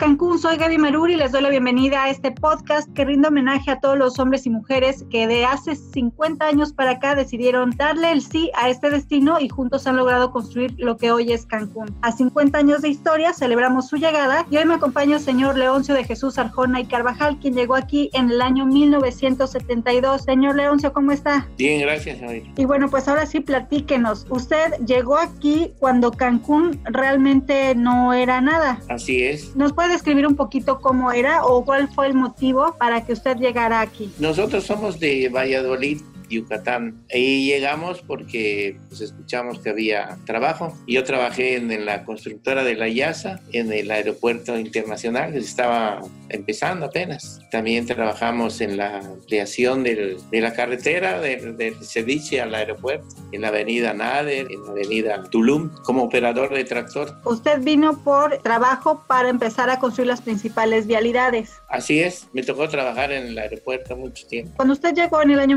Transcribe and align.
Cancún, 0.00 0.38
soy 0.38 0.56
Gaby 0.56 0.78
Meruri 0.78 1.12
y 1.12 1.16
les 1.16 1.30
doy 1.30 1.42
la 1.42 1.50
bienvenida 1.50 2.04
a 2.04 2.08
este 2.08 2.30
podcast 2.32 2.90
que 2.94 3.04
rinde 3.04 3.28
homenaje 3.28 3.70
a 3.70 3.80
todos 3.80 3.98
los 3.98 4.18
hombres 4.18 4.46
y 4.46 4.50
mujeres 4.50 5.04
que 5.10 5.26
de 5.26 5.44
hace 5.44 5.76
50 5.76 6.42
años 6.42 6.72
para 6.72 6.92
acá 6.92 7.14
decidieron 7.14 7.72
darle 7.76 8.10
el 8.10 8.22
sí 8.22 8.50
a 8.54 8.70
este 8.70 8.88
destino 8.88 9.38
y 9.38 9.50
juntos 9.50 9.86
han 9.86 9.98
logrado 9.98 10.32
construir 10.32 10.74
lo 10.78 10.96
que 10.96 11.12
hoy 11.12 11.30
es 11.32 11.44
Cancún. 11.44 11.94
A 12.00 12.12
50 12.12 12.56
años 12.56 12.80
de 12.80 12.88
historia 12.88 13.34
celebramos 13.34 13.88
su 13.88 13.96
llegada 13.96 14.46
y 14.50 14.56
hoy 14.56 14.64
me 14.64 14.72
acompaña 14.72 15.16
el 15.16 15.22
señor 15.22 15.58
Leoncio 15.58 15.94
de 15.94 16.04
Jesús 16.04 16.38
Arjona 16.38 16.80
y 16.80 16.86
Carvajal, 16.86 17.38
quien 17.38 17.52
llegó 17.52 17.74
aquí 17.74 18.08
en 18.14 18.30
el 18.30 18.40
año 18.40 18.64
1972. 18.64 20.22
Señor 20.22 20.56
Leoncio, 20.56 20.94
¿cómo 20.94 21.12
está? 21.12 21.46
Bien, 21.58 21.82
gracias, 21.82 22.22
Gaby. 22.22 22.54
Y 22.56 22.64
bueno, 22.64 22.88
pues 22.88 23.06
ahora 23.06 23.26
sí 23.26 23.40
platíquenos. 23.40 24.26
Usted 24.30 24.78
llegó 24.86 25.18
aquí 25.18 25.74
cuando 25.78 26.10
Cancún 26.10 26.80
realmente 26.84 27.74
no 27.74 28.14
era 28.14 28.40
nada. 28.40 28.80
Así 28.88 29.24
es. 29.24 29.54
¿Nos 29.54 29.74
puede 29.74 29.90
describir 30.00 30.26
un 30.26 30.34
poquito 30.34 30.80
cómo 30.80 31.12
era 31.12 31.44
o 31.44 31.62
cuál 31.62 31.88
fue 31.88 32.06
el 32.06 32.14
motivo 32.14 32.74
para 32.78 33.04
que 33.04 33.12
usted 33.12 33.36
llegara 33.36 33.82
aquí? 33.82 34.10
Nosotros 34.18 34.64
somos 34.64 34.98
de 34.98 35.28
Valladolid, 35.28 36.00
Yucatán. 36.30 37.04
Y 37.12 37.46
llegamos 37.46 38.00
porque 38.00 38.78
pues, 38.88 39.00
escuchamos 39.00 39.58
que 39.58 39.70
había 39.70 40.18
trabajo. 40.24 40.76
Yo 40.86 41.04
trabajé 41.04 41.56
en, 41.56 41.84
la 41.84 42.04
constructora 42.04 42.64
de 42.64 42.74
la 42.74 42.88
IASA, 42.88 43.40
en 43.52 43.72
el 43.72 43.90
aeropuerto 43.90 44.58
internacional, 44.58 45.32
que 45.32 45.38
estaba 45.38 46.00
empezando 46.28 46.86
apenas. 46.86 47.40
También 47.50 47.86
trabajamos 47.86 48.60
en 48.60 48.76
la 48.76 48.98
ampliación 48.98 49.82
del, 49.82 50.18
de 50.30 50.40
la 50.40 50.52
carretera 50.54 51.20
del, 51.20 51.56
del 51.56 51.76
al 52.40 52.54
aeropuerto, 52.54 53.06
en 53.32 53.42
la 53.42 53.48
avenida 53.48 53.92
Nader, 53.92 54.46
en 54.50 54.64
la 54.64 54.70
avenida 54.70 55.22
Tulum, 55.30 55.70
como 55.84 56.04
operador 56.04 56.52
de 56.54 56.64
tractor. 56.64 57.16
Usted 57.24 57.60
vino 57.60 57.98
por 58.04 58.38
trabajo 58.38 59.04
para 59.06 59.28
empezar 59.28 59.70
a 59.70 59.78
construir 59.78 60.08
las 60.08 60.20
principales 60.20 60.86
vialidades. 60.86 61.52
Así 61.68 62.00
es, 62.00 62.28
me 62.32 62.42
tocó 62.42 62.68
trabajar 62.68 63.12
en 63.12 63.28
el 63.28 63.38
aeropuerto 63.38 63.96
mucho 63.96 64.26
tiempo. 64.26 64.52
Cuando 64.56 64.74
usted 64.74 64.94
llegó 64.94 65.22
en 65.22 65.30
el 65.30 65.40
año 65.40 65.56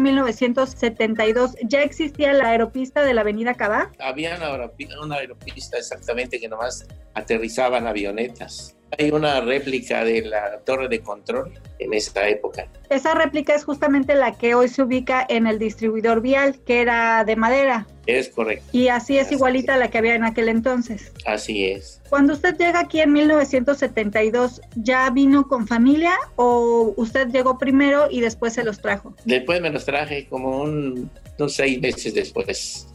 1972, 0.63 1.55
¿ya 1.63 1.83
existía 1.83 2.33
la 2.33 2.49
aeropista 2.49 3.03
de 3.03 3.13
la 3.13 3.21
avenida 3.21 3.53
Cabá? 3.53 3.91
Había 3.99 4.35
una 4.37 4.47
aeropista, 4.47 5.01
una 5.01 5.15
aeropista 5.17 5.77
exactamente 5.77 6.39
que 6.39 6.47
nomás 6.47 6.87
aterrizaban 7.13 7.87
avionetas. 7.87 8.75
Hay 8.97 9.11
una 9.11 9.41
réplica 9.41 10.03
de 10.03 10.21
la 10.21 10.59
torre 10.59 10.87
de 10.87 10.99
control 10.99 11.51
en 11.79 11.93
esta 11.93 12.27
época. 12.27 12.67
Esa 12.89 13.13
réplica 13.15 13.55
es 13.55 13.63
justamente 13.63 14.13
la 14.15 14.37
que 14.37 14.55
hoy 14.55 14.67
se 14.67 14.83
ubica 14.83 15.25
en 15.29 15.47
el 15.47 15.57
distribuidor 15.59 16.21
vial, 16.21 16.59
que 16.65 16.81
era 16.81 17.23
de 17.23 17.35
madera. 17.35 17.87
Es 18.05 18.29
correcto. 18.29 18.65
Y 18.71 18.89
así 18.89 19.17
es 19.17 19.27
Así 19.27 19.35
igualita 19.35 19.73
es. 19.73 19.75
a 19.77 19.79
la 19.79 19.89
que 19.89 19.97
había 19.97 20.15
en 20.15 20.23
aquel 20.25 20.49
entonces. 20.49 21.11
Así 21.25 21.65
es. 21.65 22.01
Cuando 22.09 22.33
usted 22.33 22.55
llega 22.57 22.81
aquí 22.81 22.99
en 22.99 23.13
1972, 23.13 24.61
¿ya 24.75 25.09
vino 25.09 25.47
con 25.47 25.67
familia 25.67 26.13
o 26.35 26.93
usted 26.97 27.29
llegó 27.29 27.57
primero 27.57 28.07
y 28.11 28.21
después 28.21 28.53
se 28.53 28.63
los 28.63 28.81
trajo? 28.81 29.15
Después 29.25 29.61
me 29.61 29.69
los 29.69 29.85
traje 29.85 30.27
como 30.27 30.61
un, 30.61 31.09
unos 31.39 31.53
seis 31.53 31.79
meses 31.81 32.13
después. 32.13 32.87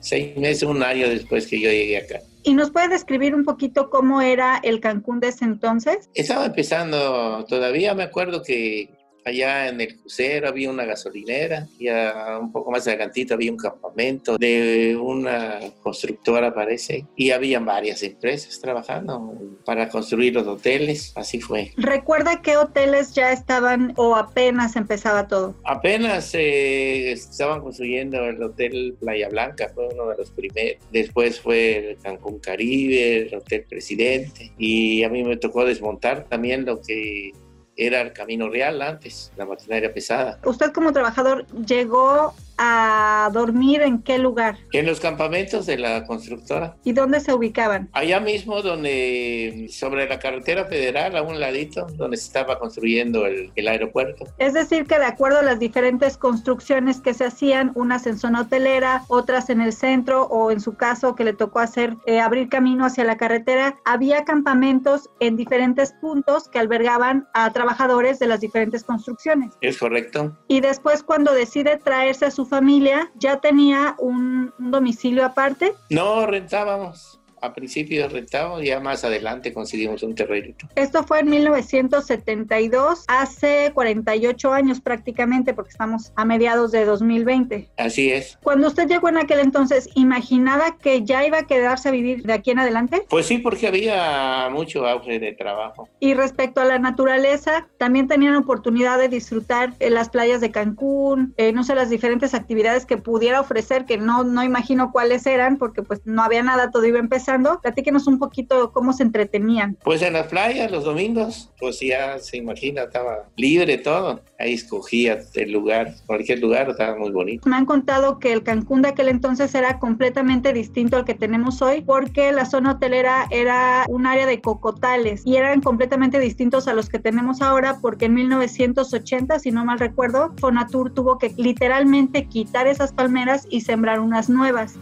Seis 0.00 0.36
meses, 0.36 0.62
un 0.62 0.82
año 0.82 1.08
después 1.08 1.46
que 1.46 1.60
yo 1.60 1.70
llegué 1.70 1.98
acá. 1.98 2.20
¿Y 2.42 2.54
nos 2.54 2.70
puede 2.70 2.88
describir 2.88 3.34
un 3.34 3.44
poquito 3.44 3.90
cómo 3.90 4.20
era 4.20 4.60
el 4.62 4.80
Cancún 4.80 5.20
de 5.20 5.28
ese 5.28 5.44
entonces? 5.44 6.08
Estaba 6.14 6.46
empezando, 6.46 7.44
todavía 7.48 7.94
me 7.94 8.02
acuerdo 8.02 8.42
que 8.42 8.99
allá 9.24 9.68
en 9.68 9.80
el 9.80 9.96
crucero 9.98 10.48
había 10.48 10.70
una 10.70 10.84
gasolinera 10.84 11.66
y 11.78 11.88
a 11.88 12.38
un 12.40 12.52
poco 12.52 12.70
más 12.70 12.86
adelantito 12.86 13.34
había 13.34 13.50
un 13.50 13.58
campamento 13.58 14.38
de 14.38 14.96
una 15.00 15.60
constructora 15.82 16.54
parece 16.54 17.06
y 17.16 17.30
habían 17.30 17.64
varias 17.64 18.02
empresas 18.02 18.60
trabajando 18.60 19.34
para 19.64 19.88
construir 19.88 20.34
los 20.34 20.46
hoteles, 20.46 21.12
así 21.16 21.40
fue. 21.40 21.72
¿Recuerda 21.76 22.42
qué 22.42 22.56
hoteles 22.56 23.14
ya 23.14 23.32
estaban 23.32 23.92
o 23.96 24.16
apenas 24.16 24.76
empezaba 24.76 25.28
todo? 25.28 25.54
Apenas 25.64 26.34
eh, 26.34 27.12
estaban 27.12 27.60
construyendo 27.60 28.24
el 28.24 28.42
Hotel 28.42 28.96
Playa 29.00 29.28
Blanca, 29.28 29.70
fue 29.74 29.88
uno 29.88 30.08
de 30.08 30.16
los 30.16 30.30
primeros. 30.30 30.82
Después 30.92 31.40
fue 31.40 31.90
el 31.90 31.98
Cancún 31.98 32.38
Caribe, 32.38 33.22
el 33.28 33.34
Hotel 33.34 33.64
Presidente. 33.68 34.52
Y 34.58 35.02
a 35.04 35.08
mí 35.08 35.22
me 35.24 35.36
tocó 35.36 35.64
desmontar 35.64 36.26
también 36.28 36.64
lo 36.64 36.80
que 36.80 37.32
era 37.80 38.02
el 38.02 38.12
Camino 38.12 38.48
Real 38.48 38.80
antes, 38.82 39.32
la 39.36 39.46
maquinaria 39.46 39.92
pesada. 39.92 40.38
¿Usted 40.44 40.72
como 40.72 40.92
trabajador 40.92 41.46
llegó 41.66 42.34
a 42.62 43.30
dormir 43.32 43.80
en 43.80 44.02
qué 44.02 44.18
lugar? 44.18 44.58
En 44.72 44.84
los 44.84 45.00
campamentos 45.00 45.64
de 45.64 45.78
la 45.78 46.04
constructora, 46.04 46.76
¿Y 46.84 46.92
dónde 46.92 47.20
se 47.20 47.32
ubicaban? 47.32 47.88
allá 47.94 48.20
mismo 48.20 48.60
donde, 48.60 49.66
sobre 49.70 50.06
la 50.06 50.18
carretera 50.18 50.66
federal, 50.66 51.16
a 51.16 51.22
un 51.22 51.40
ladito, 51.40 51.86
donde 51.94 52.18
se 52.18 52.26
estaba 52.26 52.58
construyendo 52.58 53.24
el, 53.24 53.50
el 53.56 53.66
aeropuerto. 53.66 54.26
Es 54.36 54.52
decir, 54.52 54.84
que 54.84 54.98
de 54.98 55.06
acuerdo 55.06 55.38
a 55.38 55.42
las 55.42 55.58
diferentes 55.58 56.18
construcciones 56.18 57.00
que 57.00 57.14
se 57.14 57.24
hacían, 57.24 57.72
unas 57.74 58.06
en 58.06 58.18
zona 58.18 58.42
hotelera, 58.42 59.04
otras 59.08 59.48
en 59.48 59.62
el 59.62 59.72
centro 59.72 60.24
o 60.24 60.50
en 60.50 60.60
su 60.60 60.74
caso 60.74 61.14
que 61.14 61.24
le 61.24 61.32
tocó 61.32 61.60
hacer 61.60 61.96
eh, 62.04 62.20
abrir 62.20 62.50
camino 62.50 62.84
hacia 62.84 63.04
la 63.04 63.16
carretera, 63.16 63.76
había 63.86 64.24
campamentos 64.24 65.08
en 65.20 65.36
diferentes 65.36 65.92
puntos 66.02 66.46
que 66.48 66.58
albergaban 66.58 67.26
a 67.32 67.50
trabajadores 67.52 68.18
de 68.18 68.26
las 68.26 68.40
diferentes 68.40 68.84
construcciones. 68.84 69.54
¿Es 69.62 69.78
correcto? 69.78 70.36
Y 70.48 70.60
después 70.60 71.02
cuando 71.02 71.32
decide 71.32 71.78
traerse 71.78 72.26
a 72.26 72.30
su 72.30 72.49
familia, 72.50 73.10
ya 73.14 73.40
tenía 73.40 73.94
un, 73.98 74.52
domicilio 74.58 75.24
aparte. 75.24 75.74
No 75.88 76.26
rentábamos. 76.26 77.19
A 77.40 77.54
principio 77.54 78.08
rentábamos, 78.08 78.62
ya 78.62 78.80
más 78.80 79.04
adelante 79.04 79.52
conseguimos 79.52 80.02
un 80.02 80.14
terrenito. 80.14 80.68
Esto 80.74 81.04
fue 81.04 81.20
en 81.20 81.30
1972, 81.30 83.04
hace 83.08 83.70
48 83.74 84.52
años 84.52 84.80
prácticamente, 84.80 85.54
porque 85.54 85.70
estamos 85.70 86.12
a 86.16 86.24
mediados 86.24 86.72
de 86.72 86.84
2020. 86.84 87.70
Así 87.76 88.10
es. 88.12 88.38
Cuando 88.42 88.68
usted 88.68 88.88
llegó 88.88 89.08
en 89.08 89.18
aquel 89.18 89.40
entonces, 89.40 89.88
¿imaginaba 89.94 90.76
que 90.78 91.04
ya 91.04 91.26
iba 91.26 91.38
a 91.38 91.46
quedarse 91.46 91.88
a 91.88 91.92
vivir 91.92 92.22
de 92.22 92.32
aquí 92.32 92.50
en 92.50 92.58
adelante? 92.58 93.04
Pues 93.08 93.26
sí, 93.26 93.38
porque 93.38 93.66
había 93.66 94.48
mucho 94.50 94.86
auge 94.86 95.18
de 95.18 95.32
trabajo. 95.32 95.88
Y 95.98 96.14
respecto 96.14 96.60
a 96.60 96.64
la 96.64 96.78
naturaleza, 96.78 97.68
también 97.78 98.08
tenían 98.08 98.36
oportunidad 98.36 98.98
de 98.98 99.08
disfrutar 99.08 99.74
en 99.78 99.94
las 99.94 100.10
playas 100.10 100.40
de 100.40 100.50
Cancún, 100.50 101.34
eh, 101.36 101.52
no 101.52 101.64
sé, 101.64 101.74
las 101.74 101.90
diferentes 101.90 102.34
actividades 102.34 102.86
que 102.86 102.96
pudiera 102.96 103.40
ofrecer, 103.40 103.84
que 103.84 103.98
no, 103.98 104.24
no 104.24 104.42
imagino 104.42 104.92
cuáles 104.92 105.26
eran, 105.26 105.56
porque 105.56 105.82
pues 105.82 106.00
no 106.04 106.22
había 106.22 106.42
nada, 106.42 106.70
todo 106.70 106.84
iba 106.84 106.98
empezando. 107.30 107.60
Platíquenos 107.60 108.06
un 108.06 108.18
poquito 108.18 108.72
cómo 108.72 108.92
se 108.92 109.02
entretenían. 109.02 109.76
Pues 109.84 110.02
en 110.02 110.14
las 110.14 110.26
playas, 110.26 110.70
los 110.70 110.84
domingos, 110.84 111.50
pues 111.58 111.80
ya 111.80 112.18
se 112.18 112.36
imagina, 112.36 112.82
estaba 112.82 113.28
libre 113.36 113.78
todo. 113.78 114.20
Ahí 114.38 114.54
escogía 114.54 115.18
el 115.34 115.52
lugar, 115.52 115.94
cualquier 116.06 116.40
lugar, 116.40 116.70
estaba 116.70 116.96
muy 116.96 117.10
bonito. 117.10 117.48
Me 117.48 117.56
han 117.56 117.66
contado 117.66 118.18
que 118.18 118.32
el 118.32 118.42
Cancún 118.42 118.82
de 118.82 118.88
aquel 118.88 119.08
entonces 119.08 119.54
era 119.54 119.78
completamente 119.78 120.52
distinto 120.52 120.96
al 120.96 121.04
que 121.04 121.14
tenemos 121.14 121.60
hoy 121.62 121.82
porque 121.82 122.32
la 122.32 122.46
zona 122.46 122.72
hotelera 122.72 123.26
era 123.30 123.84
un 123.88 124.06
área 124.06 124.26
de 124.26 124.40
cocotales 124.40 125.22
y 125.24 125.36
eran 125.36 125.60
completamente 125.60 126.18
distintos 126.18 126.68
a 126.68 126.74
los 126.74 126.88
que 126.88 126.98
tenemos 126.98 127.42
ahora 127.42 127.78
porque 127.80 128.06
en 128.06 128.14
1980, 128.14 129.38
si 129.38 129.50
no 129.50 129.64
mal 129.64 129.78
recuerdo, 129.78 130.32
Fonatur 130.38 130.92
tuvo 130.92 131.18
que 131.18 131.34
literalmente 131.36 132.26
quitar 132.26 132.66
esas 132.66 132.92
palmeras 132.92 133.46
y 133.50 133.60
sembrar 133.60 134.00
unas 134.00 134.28
nuevas. 134.28 134.76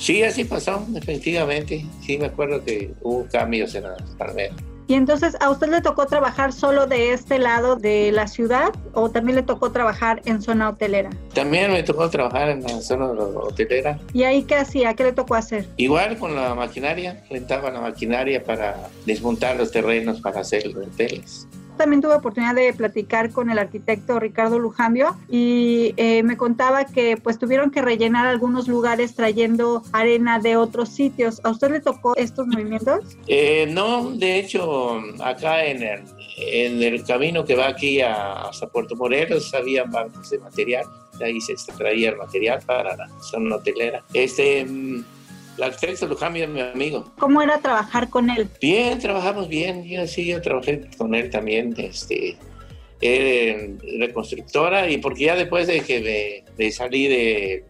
Sí, 0.00 0.22
así 0.22 0.44
pasó, 0.44 0.82
definitivamente. 0.88 1.84
Sí, 2.00 2.16
me 2.16 2.26
acuerdo 2.26 2.64
que 2.64 2.90
hubo 3.02 3.26
cambios 3.30 3.74
en 3.74 3.82
las 3.84 4.00
palmeras. 4.16 4.56
Y 4.88 4.94
entonces, 4.94 5.36
¿a 5.40 5.50
usted 5.50 5.68
le 5.68 5.82
tocó 5.82 6.06
trabajar 6.06 6.54
solo 6.54 6.86
de 6.86 7.12
este 7.12 7.38
lado 7.38 7.76
de 7.76 8.10
la 8.10 8.26
ciudad 8.26 8.72
o 8.94 9.10
también 9.10 9.36
le 9.36 9.42
tocó 9.42 9.70
trabajar 9.70 10.22
en 10.24 10.40
zona 10.40 10.70
hotelera? 10.70 11.10
También 11.34 11.70
me 11.70 11.82
tocó 11.82 12.08
trabajar 12.08 12.48
en 12.48 12.62
la 12.62 12.80
zona 12.80 13.06
hotelera. 13.10 14.00
¿Y 14.14 14.24
ahí 14.24 14.42
qué 14.42 14.56
hacía? 14.56 14.94
¿Qué 14.94 15.04
le 15.04 15.12
tocó 15.12 15.34
hacer? 15.34 15.68
Igual 15.76 16.18
con 16.18 16.34
la 16.34 16.54
maquinaria, 16.54 17.22
rentaba 17.30 17.70
la 17.70 17.82
maquinaria 17.82 18.42
para 18.42 18.88
desmontar 19.04 19.58
los 19.58 19.70
terrenos 19.70 20.20
para 20.22 20.40
hacer 20.40 20.66
los 20.66 20.88
hoteles. 20.88 21.46
También 21.80 22.02
tuve 22.02 22.14
oportunidad 22.14 22.54
de 22.54 22.72
platicar 22.74 23.30
con 23.30 23.48
el 23.50 23.58
arquitecto 23.58 24.20
Ricardo 24.20 24.58
Lujambio 24.58 25.16
y 25.30 25.94
eh, 25.96 26.22
me 26.22 26.36
contaba 26.36 26.84
que 26.84 27.16
pues 27.16 27.38
tuvieron 27.38 27.70
que 27.70 27.80
rellenar 27.80 28.26
algunos 28.26 28.68
lugares 28.68 29.14
trayendo 29.14 29.82
arena 29.92 30.38
de 30.38 30.56
otros 30.56 30.90
sitios. 30.90 31.40
¿A 31.42 31.50
usted 31.50 31.70
le 31.70 31.80
tocó 31.80 32.14
estos 32.16 32.46
movimientos? 32.46 33.00
Eh, 33.26 33.66
no, 33.70 34.10
de 34.10 34.38
hecho, 34.38 35.00
acá 35.24 35.64
en, 35.64 35.82
el- 35.82 36.04
En 36.36 36.82
el 36.82 37.02
camino 37.04 37.44
que 37.44 37.54
va 37.54 37.68
aquí 37.68 38.00
a, 38.00 38.48
hasta 38.48 38.66
Puerto 38.68 38.94
Morelos 38.96 39.52
había 39.54 39.84
bancos 39.84 40.30
de 40.30 40.38
material, 40.38 40.84
de 41.18 41.24
ahí 41.26 41.40
se 41.40 41.52
extraía 41.52 42.10
el 42.10 42.16
material 42.16 42.60
para 42.66 42.96
la 42.96 43.06
zona 43.30 43.56
hotelera. 43.56 44.02
Este, 44.14 44.66
el 45.60 45.72
arquitecto 45.72 46.06
Luján 46.06 46.36
es 46.36 46.48
mi 46.48 46.60
amigo. 46.60 47.12
¿Cómo 47.18 47.42
era 47.42 47.58
trabajar 47.58 48.08
con 48.08 48.30
él? 48.30 48.48
Bien, 48.60 48.98
trabajamos 48.98 49.48
bien. 49.48 49.84
Yo 49.84 50.06
sí, 50.06 50.24
yo 50.24 50.40
trabajé 50.40 50.88
con 50.96 51.14
él 51.14 51.28
también. 51.28 51.74
Este, 51.76 52.36
él, 53.02 53.78
reconstructora 53.98 54.88
y 54.88 54.98
porque 54.98 55.24
ya 55.24 55.36
después 55.36 55.66
de 55.66 55.80
que 55.80 56.00
me, 56.00 56.54
de 56.56 56.72
salí 56.72 57.08
de, 57.08 57.64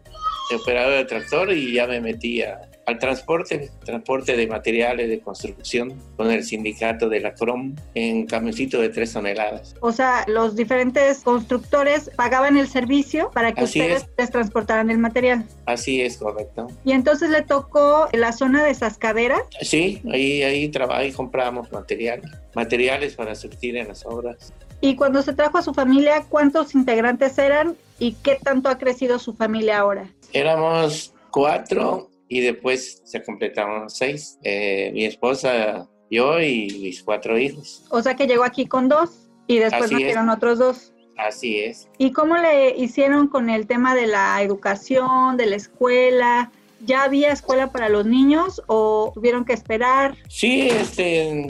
de 0.51 0.57
operador 0.57 0.99
de 0.99 1.05
tractor 1.05 1.53
y 1.53 1.75
ya 1.75 1.89
me 1.89 2.01
metí 2.01 2.43
a, 2.43 2.70
al 2.91 2.99
transporte, 2.99 3.71
transporte 3.85 4.37
de 4.37 4.47
materiales 4.47 5.09
de 5.09 5.21
construcción 5.21 5.95
con 6.17 6.31
el 6.31 6.45
sindicato 6.45 7.09
de 7.09 7.21
la 7.21 7.35
CROM 7.35 7.75
en 7.95 8.27
camioncito 8.27 8.81
de 8.81 8.89
tres 8.89 9.13
toneladas. 9.13 9.77
O 9.81 9.93
sea, 9.93 10.25
los 10.27 10.57
diferentes 10.57 11.23
constructores 11.23 12.11
pagaban 12.17 12.57
el 12.57 12.69
servicio 12.69 13.31
para 13.33 13.53
que 13.53 13.63
Así 13.63 13.81
ustedes 13.81 14.03
es. 14.03 14.09
les 14.19 14.31
transportaran 14.31 14.91
el 14.91 14.99
material. 14.99 15.45
Así 15.67 16.03
es, 16.03 16.17
correcto. 16.19 16.67
Y 16.85 16.93
entonces 16.93 17.31
le 17.31 17.43
tocó 17.43 18.09
la 18.13 18.33
zona 18.33 18.65
de 18.65 18.75
Sascadera. 18.75 19.39
Sí, 19.61 20.03
ahí, 20.13 20.43
ahí, 20.43 20.71
ahí 20.91 21.13
compramos 21.13 21.71
material, 21.73 22.21
materiales 22.55 23.15
para 23.15 23.35
surtir 23.35 23.77
en 23.77 23.89
las 23.89 24.05
obras. 24.05 24.53
Y 24.81 24.97
cuando 24.97 25.23
se 25.23 25.35
trajo 25.35 25.59
a 25.59 25.63
su 25.63 25.75
familia, 25.75 26.25
¿cuántos 26.29 26.75
integrantes 26.75 27.39
eran 27.39 27.77
y 27.99 28.13
qué 28.15 28.39
tanto 28.43 28.69
ha 28.69 28.79
crecido 28.79 29.19
su 29.19 29.35
familia 29.35 29.79
ahora? 29.79 30.09
Éramos 30.33 31.13
cuatro 31.31 32.10
y 32.31 32.41
después 32.41 33.03
se 33.05 33.23
completaron 33.23 33.91
seis. 33.91 34.39
Eh, 34.45 34.91
mi 34.95 35.05
esposa, 35.05 35.89
yo 36.11 36.41
y 36.41 36.69
mis 36.81 37.03
cuatro 37.03 37.37
hijos. 37.37 37.85
O 37.91 38.01
sea 38.01 38.15
que 38.15 38.27
llegó 38.27 38.45
aquí 38.45 38.67
con 38.67 38.89
dos 38.89 39.29
y 39.49 39.59
después 39.59 39.83
Así 39.87 39.95
es. 39.97 40.01
nacieron 40.01 40.29
otros 40.31 40.59
dos. 40.61 40.93
Así 41.19 41.59
es. 41.59 41.89
¿Y 41.99 42.13
cómo 42.13 42.37
le 42.39 42.71
hicieron 42.79 43.27
con 43.27 43.51
el 43.51 43.67
tema 43.67 43.95
de 43.97 44.07
la 44.07 44.41
educación, 44.43 45.37
de 45.37 45.47
la 45.47 45.57
escuela? 45.57 46.53
¿Ya 46.87 47.03
había 47.03 47.33
escuela 47.33 47.73
para 47.73 47.89
los 47.91 48.07
niños 48.07 48.63
o 48.69 49.11
tuvieron 49.13 49.45
que 49.45 49.53
esperar? 49.53 50.15
Sí, 50.29 50.69
este, 50.71 51.47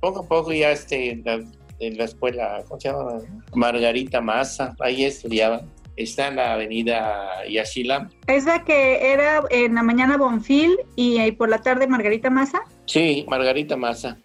poco 0.00 0.20
a 0.20 0.26
poco 0.28 0.52
ya 0.52 0.72
este, 0.72 1.22
la- 1.24 1.42
en 1.80 1.96
la 1.96 2.04
escuela, 2.06 2.64
¿cómo 2.66 2.80
se 2.80 2.88
llama? 2.88 3.18
Margarita 3.54 4.20
Maza, 4.20 4.74
ahí 4.80 5.04
estudiaba. 5.04 5.62
Está 5.98 6.28
en 6.28 6.36
la 6.36 6.52
avenida 6.52 7.44
Yashila. 7.50 8.08
Es 8.28 8.44
la 8.44 8.64
que 8.64 9.12
era 9.12 9.42
en 9.50 9.74
la 9.74 9.82
mañana 9.82 10.16
Bonfil 10.16 10.78
y, 10.94 11.18
eh, 11.18 11.32
por 11.32 11.48
la 11.48 11.60
tarde 11.60 11.88
Margarita 11.88 12.30
Maza, 12.30 12.60
Sí, 12.86 13.26
Margarita 13.28 13.76
Maza. 13.76 14.16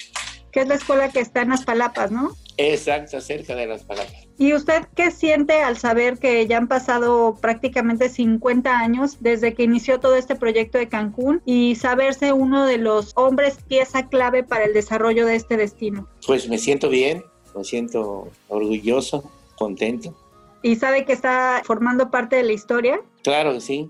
que 0.52 0.60
es 0.62 0.68
la 0.68 0.76
escuela 0.76 1.10
que 1.10 1.20
está 1.20 1.42
en 1.42 1.50
las 1.50 1.66
Palapas, 1.66 2.12
¿no? 2.12 2.32
Exacto, 2.58 3.20
cerca 3.22 3.56
de 3.56 3.66
las 3.66 3.82
palabras. 3.84 4.14
¿Y 4.38 4.54
usted 4.54 4.84
qué 4.96 5.10
siente 5.10 5.64
al 5.64 5.78
saber 5.78 6.20
que 6.20 6.46
ya 6.46 6.58
han 6.58 6.68
pasado 6.68 7.36
prácticamente 7.42 8.08
50 8.10 8.70
años 8.78 9.18
desde 9.20 9.56
que 9.56 9.64
inició 9.64 10.00
todo 10.00 10.16
este 10.16 10.36
proyecto 10.36 10.78
de 10.78 10.88
Cancún 10.90 11.42
y 11.46 11.74
saberse 11.76 12.34
uno 12.34 12.68
de 12.68 12.78
los 12.78 13.14
hombres 13.16 13.58
pieza 13.68 14.10
clave 14.10 14.44
para 14.44 14.66
el 14.66 14.74
desarrollo 14.74 15.26
de 15.26 15.36
este 15.36 15.58
destino? 15.58 16.08
Pues 16.28 16.48
me 16.48 16.60
siento 16.60 16.90
bien, 16.90 17.24
me 17.56 17.64
siento 17.64 18.28
orgulloso, 18.48 19.24
contento. 19.56 20.16
¿Y 20.64 20.78
sabe 20.78 21.06
que 21.06 21.12
está 21.12 21.62
formando 21.66 22.10
parte 22.10 22.38
de 22.38 22.44
la 22.44 22.54
historia? 22.54 23.02
Claro 23.22 23.54
que 23.54 23.62
sí, 23.62 23.90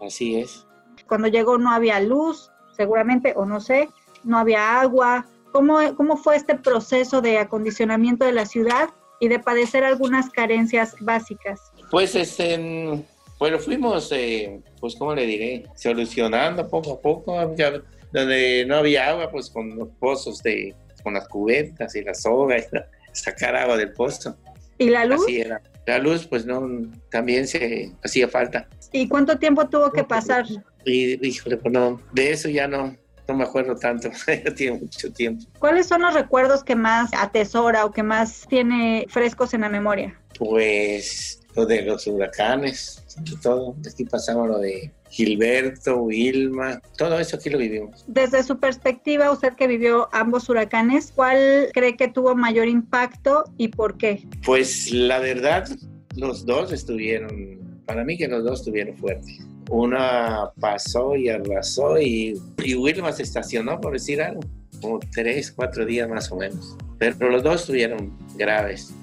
así 0.00 0.36
es. 0.36 0.66
Cuando 1.08 1.26
llegó 1.26 1.56
no 1.56 1.70
había 1.70 1.98
luz, 2.00 2.50
seguramente, 2.76 3.32
o 3.34 3.46
no 3.46 3.60
sé, 3.60 3.88
no 4.22 4.38
había 4.38 4.80
agua. 4.80 5.26
¿Cómo, 5.52 5.78
cómo 5.96 6.18
fue 6.18 6.36
este 6.36 6.54
proceso 6.54 7.22
de 7.22 7.38
acondicionamiento 7.38 8.26
de 8.26 8.32
la 8.32 8.44
ciudad 8.44 8.90
y 9.20 9.28
de 9.28 9.38
padecer 9.38 9.84
algunas 9.84 10.28
carencias 10.28 10.94
básicas? 11.00 11.72
Pues 11.90 12.14
este, 12.14 13.02
lo 13.40 13.58
fuimos, 13.58 14.12
eh, 14.12 14.60
pues 14.78 14.96
cómo 14.96 15.14
le 15.14 15.24
diré, 15.24 15.64
solucionando 15.76 16.68
poco 16.68 16.92
a 16.92 17.00
poco. 17.00 17.54
Ya, 17.56 17.72
donde 18.12 18.66
no 18.66 18.76
había 18.76 19.08
agua, 19.08 19.30
pues 19.30 19.48
con 19.48 19.74
los 19.76 19.88
pozos 19.98 20.42
de, 20.42 20.74
con 21.02 21.14
las 21.14 21.26
cubetas 21.28 21.96
y 21.96 22.02
las 22.02 22.20
sogas, 22.22 22.66
sacar 23.12 23.56
agua 23.56 23.78
del 23.78 23.94
pozo. 23.94 24.36
¿Y 24.76 24.90
la 24.90 25.06
luz? 25.06 25.22
Así 25.22 25.40
era. 25.40 25.62
La 25.86 25.98
luz, 25.98 26.26
pues 26.26 26.44
no, 26.44 26.68
también 27.10 27.46
se 27.46 27.92
hacía 28.04 28.28
falta. 28.28 28.68
¿Y 28.92 29.08
cuánto 29.08 29.38
tiempo 29.38 29.68
tuvo 29.68 29.92
que 29.92 30.04
pasar? 30.04 30.44
Y 30.84 31.26
híjole, 31.26 31.56
pues 31.56 31.72
no, 31.72 32.00
de 32.12 32.32
eso 32.32 32.48
ya 32.48 32.66
no, 32.66 32.96
no 33.28 33.34
me 33.34 33.44
acuerdo 33.44 33.76
tanto, 33.76 34.10
ya 34.26 34.54
tiene 34.54 34.78
mucho 34.78 35.12
tiempo. 35.12 35.44
¿Cuáles 35.58 35.86
son 35.86 36.02
los 36.02 36.14
recuerdos 36.14 36.64
que 36.64 36.74
más 36.74 37.10
atesora 37.14 37.84
o 37.84 37.92
que 37.92 38.02
más 38.02 38.46
tiene 38.48 39.06
frescos 39.08 39.54
en 39.54 39.62
la 39.62 39.68
memoria? 39.68 40.20
Pues 40.38 41.40
lo 41.54 41.66
de 41.66 41.82
los 41.82 42.06
huracanes, 42.06 43.02
sobre 43.06 43.32
todo. 43.40 43.76
Aquí 43.90 44.04
pasamos 44.04 44.48
lo 44.48 44.58
de 44.58 44.92
Gilberto, 45.10 45.96
Wilma, 45.96 46.80
todo 46.96 47.18
eso 47.18 47.36
aquí 47.36 47.50
lo 47.50 47.58
vivimos. 47.58 48.04
Desde 48.06 48.42
su 48.42 48.58
perspectiva, 48.58 49.30
usted 49.30 49.54
que 49.54 49.66
vivió 49.66 50.08
ambos 50.12 50.48
huracanes, 50.48 51.12
¿cuál 51.14 51.68
cree 51.72 51.96
que 51.96 52.08
tuvo 52.08 52.34
mayor 52.34 52.68
impacto 52.68 53.44
y 53.56 53.68
por 53.68 53.96
qué? 53.96 54.26
Pues 54.44 54.90
la 54.90 55.18
verdad, 55.18 55.68
los 56.16 56.44
dos 56.44 56.72
estuvieron, 56.72 57.80
para 57.86 58.04
mí 58.04 58.16
que 58.16 58.28
los 58.28 58.44
dos 58.44 58.60
estuvieron 58.60 58.96
fuertes. 58.96 59.38
Una 59.70 60.50
pasó 60.60 61.16
y 61.16 61.28
arrasó 61.28 62.00
y, 62.00 62.40
y 62.62 62.74
Wilma 62.74 63.12
se 63.12 63.24
estacionó, 63.24 63.80
por 63.80 63.94
decir 63.94 64.22
algo, 64.22 64.40
como 64.80 65.00
tres, 65.12 65.50
cuatro 65.50 65.84
días 65.84 66.08
más 66.08 66.30
o 66.30 66.36
menos. 66.36 66.76
Pero 66.98 67.30
los 67.30 67.42
dos 67.42 67.62
estuvieron 67.62 68.16
graves. 68.36 68.94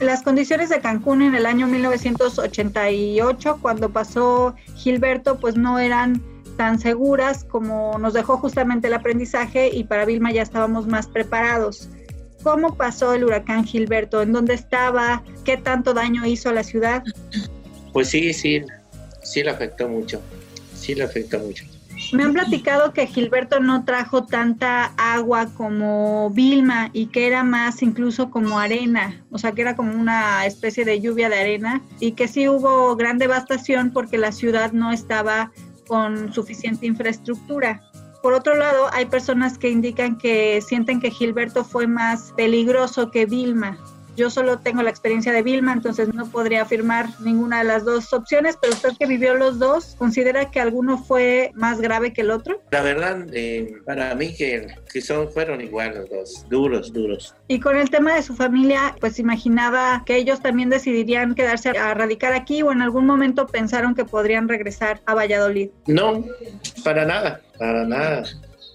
Las 0.00 0.22
condiciones 0.22 0.70
de 0.70 0.80
Cancún 0.80 1.20
en 1.20 1.34
el 1.34 1.44
año 1.44 1.66
1988, 1.66 3.58
cuando 3.60 3.90
pasó 3.90 4.54
Gilberto, 4.74 5.38
pues 5.38 5.56
no 5.56 5.78
eran 5.78 6.22
tan 6.56 6.78
seguras 6.78 7.44
como 7.44 7.98
nos 7.98 8.14
dejó 8.14 8.38
justamente 8.38 8.88
el 8.88 8.94
aprendizaje 8.94 9.68
y 9.70 9.84
para 9.84 10.06
Vilma 10.06 10.32
ya 10.32 10.40
estábamos 10.40 10.86
más 10.86 11.06
preparados. 11.06 11.90
¿Cómo 12.42 12.76
pasó 12.76 13.12
el 13.12 13.24
huracán 13.24 13.64
Gilberto? 13.64 14.22
¿En 14.22 14.32
dónde 14.32 14.54
estaba? 14.54 15.22
¿Qué 15.44 15.58
tanto 15.58 15.92
daño 15.92 16.24
hizo 16.24 16.48
a 16.48 16.54
la 16.54 16.64
ciudad? 16.64 17.04
Pues 17.92 18.08
sí, 18.08 18.32
sí, 18.32 18.62
sí 19.22 19.42
le 19.42 19.50
afectó 19.50 19.86
mucho. 19.86 20.22
Sí 20.74 20.94
le 20.94 21.04
afectó 21.04 21.38
mucho. 21.40 21.64
Me 22.12 22.24
han 22.24 22.32
platicado 22.32 22.92
que 22.92 23.06
Gilberto 23.06 23.60
no 23.60 23.84
trajo 23.84 24.24
tanta 24.24 24.92
agua 24.96 25.46
como 25.54 26.30
Vilma 26.30 26.90
y 26.92 27.06
que 27.06 27.26
era 27.26 27.44
más 27.44 27.82
incluso 27.82 28.30
como 28.30 28.58
arena, 28.58 29.24
o 29.30 29.38
sea 29.38 29.52
que 29.52 29.62
era 29.62 29.76
como 29.76 29.92
una 29.92 30.44
especie 30.44 30.84
de 30.84 31.00
lluvia 31.00 31.28
de 31.28 31.38
arena 31.38 31.82
y 32.00 32.12
que 32.12 32.26
sí 32.26 32.48
hubo 32.48 32.96
gran 32.96 33.18
devastación 33.18 33.92
porque 33.92 34.18
la 34.18 34.32
ciudad 34.32 34.72
no 34.72 34.90
estaba 34.90 35.52
con 35.86 36.32
suficiente 36.32 36.86
infraestructura. 36.86 37.82
Por 38.22 38.34
otro 38.34 38.54
lado, 38.54 38.88
hay 38.92 39.06
personas 39.06 39.56
que 39.56 39.70
indican 39.70 40.18
que 40.18 40.60
sienten 40.60 41.00
que 41.00 41.10
Gilberto 41.10 41.64
fue 41.64 41.86
más 41.86 42.32
peligroso 42.36 43.10
que 43.10 43.24
Vilma. 43.24 43.78
Yo 44.20 44.28
solo 44.28 44.58
tengo 44.58 44.82
la 44.82 44.90
experiencia 44.90 45.32
de 45.32 45.42
Vilma, 45.42 45.72
entonces 45.72 46.12
no 46.12 46.30
podría 46.30 46.60
afirmar 46.60 47.06
ninguna 47.20 47.60
de 47.60 47.64
las 47.64 47.86
dos 47.86 48.12
opciones, 48.12 48.58
pero 48.60 48.74
usted 48.74 48.90
que 48.98 49.06
vivió 49.06 49.34
los 49.34 49.58
dos, 49.58 49.94
¿considera 49.96 50.50
que 50.50 50.60
alguno 50.60 50.98
fue 50.98 51.52
más 51.54 51.80
grave 51.80 52.12
que 52.12 52.20
el 52.20 52.30
otro? 52.30 52.60
La 52.70 52.82
verdad, 52.82 53.26
eh, 53.32 53.78
para 53.86 54.14
mí 54.14 54.34
que, 54.34 54.66
que 54.92 55.00
son, 55.00 55.32
fueron 55.32 55.62
igual 55.62 55.94
los 55.94 56.10
dos, 56.10 56.46
duros, 56.50 56.92
duros. 56.92 57.34
Y 57.48 57.60
con 57.60 57.78
el 57.78 57.88
tema 57.88 58.14
de 58.14 58.22
su 58.22 58.36
familia, 58.36 58.94
pues 59.00 59.18
imaginaba 59.18 60.02
que 60.04 60.16
ellos 60.16 60.42
también 60.42 60.68
decidirían 60.68 61.34
quedarse 61.34 61.70
a 61.70 61.94
radicar 61.94 62.34
aquí 62.34 62.60
o 62.60 62.72
en 62.72 62.82
algún 62.82 63.06
momento 63.06 63.46
pensaron 63.46 63.94
que 63.94 64.04
podrían 64.04 64.50
regresar 64.50 65.00
a 65.06 65.14
Valladolid. 65.14 65.70
No, 65.86 66.22
para 66.84 67.06
nada, 67.06 67.40
para 67.58 67.86
nada. 67.86 68.24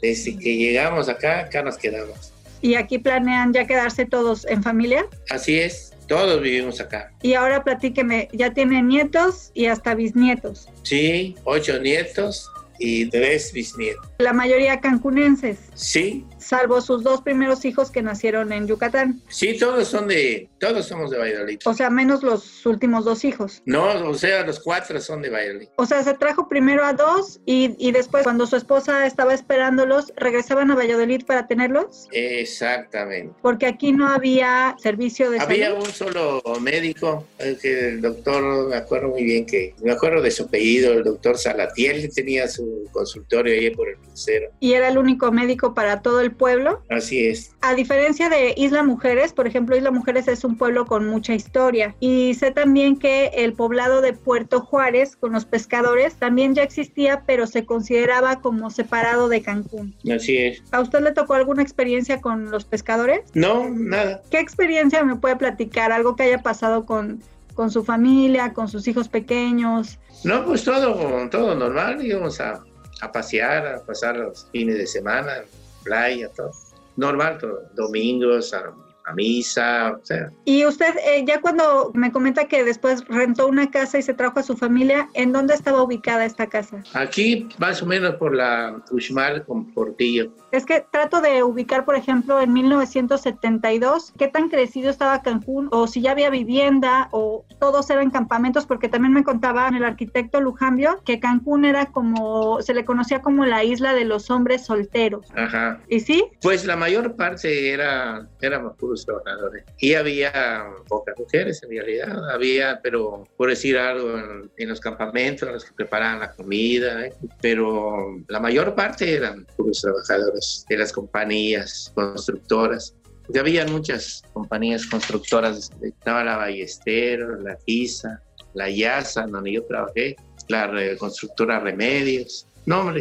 Desde 0.01 0.39
que 0.39 0.57
llegamos 0.57 1.07
acá, 1.07 1.41
acá 1.41 1.61
nos 1.61 1.77
quedamos. 1.77 2.34
Y 2.65 2.74
aquí 2.74 2.98
planean 2.98 3.53
ya 3.53 3.67
quedarse 3.67 4.07
todos 4.07 4.43
en 4.48 4.63
familia. 4.63 5.05
Así 5.29 5.60
es, 5.60 5.93
todos 6.07 6.41
vivimos 6.41 6.81
acá. 6.81 7.12
Y 7.22 7.36
ahora 7.36 7.63
platíqueme, 7.63 8.27
ya 8.34 8.55
tienen 8.55 8.88
nietos 8.88 9.51
y 9.53 9.67
hasta 9.67 9.93
bisnietos. 9.93 10.67
Sí, 10.81 11.36
ocho 11.43 11.77
nietos 11.77 12.50
y 12.79 13.07
tres 13.12 13.53
bisnietos. 13.53 14.03
La 14.17 14.34
mayoría 14.34 14.81
cancunenses, 14.81 15.60
Sí, 15.75 16.25
salvo 16.45 16.79
sus 16.81 17.03
dos 17.03 17.21
primeros 17.21 17.65
hijos 17.65 17.91
que 17.91 18.01
nacieron 18.01 18.51
en 18.53 18.67
Yucatán. 18.67 19.21
sí, 19.29 19.57
todos 19.57 19.87
son 19.87 20.07
de, 20.07 20.49
todos 20.59 20.85
somos 20.87 21.11
de 21.11 21.17
Valladolid. 21.17 21.59
O 21.65 21.73
sea, 21.73 21.89
menos 21.89 22.23
los 22.23 22.65
últimos 22.65 23.05
dos 23.05 23.23
hijos. 23.25 23.61
No, 23.65 24.09
o 24.09 24.13
sea, 24.13 24.45
los 24.45 24.59
cuatro 24.59 24.99
son 25.01 25.21
de 25.21 25.29
Valladolid. 25.29 25.67
O 25.77 25.85
sea, 25.85 26.03
se 26.03 26.13
trajo 26.13 26.47
primero 26.47 26.85
a 26.85 26.93
dos 26.93 27.39
y, 27.45 27.75
y 27.79 27.91
después, 27.91 28.23
cuando 28.23 28.45
su 28.47 28.55
esposa 28.55 29.05
estaba 29.05 29.33
esperándolos, 29.33 30.13
regresaban 30.15 30.71
a 30.71 30.75
Valladolid 30.75 31.25
para 31.25 31.47
tenerlos. 31.47 32.07
Exactamente. 32.11 33.33
Porque 33.41 33.65
aquí 33.65 33.91
no 33.91 34.07
había 34.09 34.75
servicio 34.81 35.29
de 35.31 35.39
Había 35.39 35.67
salud. 35.71 35.85
un 35.85 35.91
solo 35.91 36.41
médico, 36.61 37.25
el 37.39 37.57
que 37.57 37.89
el 37.89 38.01
doctor, 38.01 38.69
me 38.69 38.75
acuerdo 38.75 39.09
muy 39.09 39.23
bien 39.23 39.45
que, 39.45 39.73
me 39.83 39.91
acuerdo 39.91 40.21
de 40.21 40.31
su 40.31 40.43
apellido, 40.43 40.93
el 40.93 41.03
doctor 41.03 41.37
Salatiel, 41.37 42.09
tenía 42.13 42.47
su 42.47 42.87
consultorio 42.91 43.53
ahí 43.53 43.69
por 43.71 43.89
el 43.89 43.97
crucero. 43.97 44.49
Y 44.59 44.73
era 44.73 44.87
el 44.89 44.97
único 44.97 45.31
médico 45.31 45.73
para 45.73 46.01
todo 46.01 46.21
el 46.21 46.34
pueblo. 46.35 46.81
Así 46.89 47.27
es. 47.27 47.51
A 47.61 47.73
diferencia 47.73 48.29
de 48.29 48.53
Isla 48.57 48.83
Mujeres, 48.83 49.33
por 49.33 49.47
ejemplo, 49.47 49.75
Isla 49.75 49.91
Mujeres 49.91 50.27
es 50.27 50.43
un 50.43 50.57
pueblo 50.57 50.85
con 50.85 51.07
mucha 51.07 51.33
historia. 51.33 51.95
Y 51.99 52.33
sé 52.35 52.51
también 52.51 52.97
que 52.97 53.31
el 53.35 53.53
poblado 53.53 54.01
de 54.01 54.13
Puerto 54.13 54.61
Juárez, 54.61 55.15
con 55.15 55.31
los 55.33 55.45
pescadores, 55.45 56.15
también 56.15 56.55
ya 56.55 56.63
existía, 56.63 57.23
pero 57.25 57.47
se 57.47 57.65
consideraba 57.65 58.41
como 58.41 58.69
separado 58.69 59.29
de 59.29 59.41
Cancún. 59.41 59.95
Así 60.13 60.37
es. 60.37 60.63
¿A 60.71 60.81
usted 60.81 61.01
le 61.01 61.11
tocó 61.11 61.33
alguna 61.33 61.63
experiencia 61.63 62.21
con 62.21 62.51
los 62.51 62.65
pescadores? 62.65 63.21
No, 63.33 63.69
nada. 63.69 64.21
¿Qué 64.29 64.39
experiencia 64.39 65.03
me 65.03 65.15
puede 65.15 65.35
platicar? 65.35 65.91
Algo 65.91 66.15
que 66.15 66.23
haya 66.23 66.41
pasado 66.41 66.85
con, 66.85 67.21
con 67.53 67.71
su 67.71 67.83
familia, 67.83 68.53
con 68.53 68.67
sus 68.67 68.87
hijos 68.87 69.09
pequeños. 69.09 69.99
No, 70.23 70.45
pues 70.45 70.63
todo, 70.63 71.29
todo 71.29 71.55
normal. 71.55 72.05
Íbamos 72.05 72.39
a, 72.41 72.63
a 73.01 73.11
pasear, 73.11 73.67
a 73.67 73.85
pasar 73.85 74.17
los 74.17 74.47
fines 74.51 74.77
de 74.77 74.87
semana, 74.87 75.43
playa, 75.85 76.29
todo. 76.33 76.51
Normal, 76.97 77.37
todo. 77.37 77.61
Domingos, 77.73 78.53
a, 78.53 78.73
a 79.05 79.13
misa, 79.13 79.97
o 80.01 80.05
sea. 80.05 80.29
Y 80.45 80.65
usted, 80.65 80.95
eh, 81.05 81.24
ya 81.25 81.39
cuando 81.41 81.91
me 81.93 82.12
comenta 82.12 82.45
que 82.45 82.63
después 82.63 83.05
rentó 83.07 83.47
una 83.47 83.69
casa 83.69 83.97
y 83.97 84.01
se 84.01 84.13
trajo 84.13 84.39
a 84.39 84.43
su 84.43 84.57
familia, 84.57 85.07
¿en 85.13 85.31
dónde 85.31 85.53
estaba 85.53 85.83
ubicada 85.83 86.25
esta 86.25 86.47
casa? 86.47 86.83
Aquí, 86.93 87.47
más 87.59 87.81
o 87.81 87.85
menos 87.85 88.15
por 88.15 88.35
la 88.35 88.81
Uxmal 88.91 89.45
con 89.45 89.71
Portillo. 89.74 90.31
Es 90.51 90.65
que 90.65 90.85
trato 90.91 91.21
de 91.21 91.43
ubicar, 91.43 91.85
por 91.85 91.95
ejemplo, 91.95 92.41
en 92.41 92.53
1972, 92.53 94.13
qué 94.17 94.27
tan 94.27 94.50
crecido 94.50 94.89
estaba 94.89 95.21
Cancún, 95.21 95.69
o 95.71 95.88
si 95.88 96.01
ya 96.01 96.12
había 96.12 96.29
vivienda, 96.29 97.09
o 97.12 97.45
todos 97.59 97.89
eran 97.89 98.09
campamentos, 98.09 98.65
porque 98.65 98.89
también 98.89 99.13
me 99.13 99.24
contaba 99.24 99.67
el 99.69 99.83
arquitecto 99.83 100.41
Lujambio 100.41 101.01
que 101.05 101.19
Cancún 101.19 101.65
era 101.65 101.88
como, 101.88 102.62
se 102.62 102.74
le 102.74 102.85
conocía 102.85 103.21
como 103.21 103.45
la 103.45 103.63
isla 103.63 103.93
de 103.93 104.05
los 104.05 104.29
hombres 104.31 104.65
solteros. 104.65 105.27
Ajá. 105.35 105.79
¿Y 105.88 106.00
sí? 106.00 106.25
Pues 106.41 106.65
la 106.65 106.75
mayor 106.75 107.15
parte 107.15 107.69
era, 107.69 108.27
éramos 108.41 108.75
puros 108.77 108.94
trabajadores. 109.03 109.63
Y 109.79 109.95
había 109.95 110.63
pocas 110.87 111.15
mujeres 111.17 111.61
en 111.63 111.71
realidad, 111.71 112.29
había, 112.29 112.79
pero 112.83 113.23
por 113.35 113.49
decir 113.49 113.77
algo, 113.77 114.15
en, 114.17 114.51
en 114.57 114.69
los 114.69 114.79
campamentos, 114.79 115.51
los 115.51 115.65
que 115.65 115.73
preparaban 115.73 116.19
la 116.19 116.31
comida, 116.33 117.07
¿eh? 117.07 117.13
pero 117.41 117.95
la 118.27 118.39
mayor 118.39 118.75
parte 118.75 119.11
eran 119.15 119.45
puros 119.57 119.81
trabajadores 119.81 120.65
de 120.69 120.77
las 120.77 120.93
compañías 120.93 121.91
constructoras. 121.95 122.95
Ya 123.29 123.41
había 123.41 123.65
muchas 123.65 124.21
compañías 124.33 124.85
constructoras, 124.85 125.71
estaba 125.81 126.23
la 126.23 126.37
Ballesteros, 126.37 127.41
la 127.43 127.57
FISA, 127.65 128.21
la 128.53 128.69
YASA, 128.69 129.25
donde 129.25 129.53
yo 129.53 129.65
trabajé, 129.65 130.15
la 130.47 130.71
constructora 130.99 131.59
Remedios, 131.59 132.47
no 132.67 132.93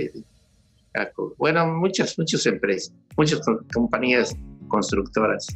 bueno, 1.39 1.67
muchas, 1.67 2.17
muchas 2.19 2.47
empresas, 2.47 2.93
muchas 3.17 3.41
co- 3.41 3.61
compañías 3.75 4.35
constructoras. 4.69 5.47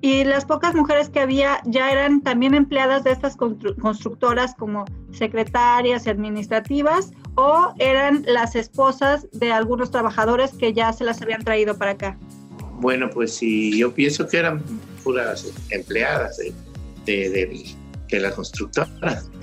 Y 0.00 0.24
las 0.24 0.44
pocas 0.44 0.74
mujeres 0.74 1.08
que 1.08 1.20
había 1.20 1.60
ya 1.64 1.90
eran 1.90 2.20
también 2.20 2.54
empleadas 2.54 3.04
de 3.04 3.10
estas 3.12 3.36
constru- 3.36 3.76
constructoras 3.80 4.54
como 4.54 4.84
secretarias 5.12 6.06
y 6.06 6.10
administrativas 6.10 7.10
o 7.34 7.72
eran 7.78 8.24
las 8.26 8.54
esposas 8.54 9.26
de 9.32 9.52
algunos 9.52 9.90
trabajadores 9.90 10.52
que 10.52 10.72
ya 10.72 10.92
se 10.92 11.04
las 11.04 11.20
habían 11.22 11.44
traído 11.44 11.76
para 11.78 11.92
acá. 11.92 12.18
Bueno, 12.80 13.10
pues 13.10 13.34
sí, 13.34 13.76
yo 13.76 13.92
pienso 13.92 14.26
que 14.28 14.38
eran 14.38 14.62
puras 15.02 15.52
empleadas 15.70 16.36
de, 16.36 16.52
de, 17.06 17.30
de- 17.30 17.74
de 18.10 18.20
la 18.20 18.30
constructora. 18.30 18.88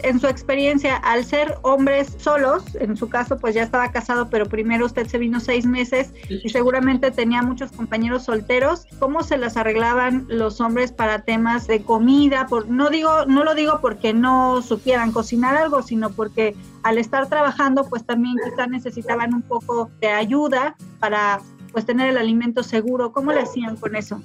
En 0.03 0.19
su 0.19 0.27
experiencia, 0.27 0.97
al 0.97 1.23
ser 1.23 1.55
hombres 1.61 2.15
solos, 2.17 2.63
en 2.75 2.95
su 2.97 3.09
caso 3.09 3.37
pues 3.37 3.55
ya 3.55 3.63
estaba 3.63 3.91
casado, 3.91 4.29
pero 4.29 4.45
primero 4.45 4.85
usted 4.85 5.07
se 5.07 5.17
vino 5.17 5.39
seis 5.39 5.65
meses 5.65 6.11
y 6.29 6.49
seguramente 6.49 7.11
tenía 7.11 7.41
muchos 7.41 7.71
compañeros 7.71 8.23
solteros, 8.23 8.85
¿cómo 8.99 9.23
se 9.23 9.37
las 9.37 9.57
arreglaban 9.57 10.25
los 10.27 10.61
hombres 10.61 10.91
para 10.91 11.23
temas 11.23 11.67
de 11.67 11.81
comida? 11.81 12.47
Por, 12.47 12.69
no, 12.69 12.89
digo, 12.89 13.25
no 13.25 13.43
lo 13.43 13.55
digo 13.55 13.79
porque 13.81 14.13
no 14.13 14.61
supieran 14.61 15.11
cocinar 15.11 15.55
algo, 15.55 15.81
sino 15.81 16.09
porque 16.09 16.55
al 16.83 16.97
estar 16.97 17.27
trabajando 17.27 17.85
pues 17.89 18.05
también 18.05 18.35
quizás 18.43 18.69
necesitaban 18.69 19.33
un 19.33 19.41
poco 19.41 19.89
de 20.01 20.09
ayuda 20.09 20.75
para 20.99 21.41
pues 21.71 21.85
tener 21.85 22.09
el 22.09 22.17
alimento 22.17 22.63
seguro. 22.63 23.11
¿Cómo 23.11 23.33
le 23.33 23.41
hacían 23.41 23.75
con 23.75 23.95
eso? 23.95 24.21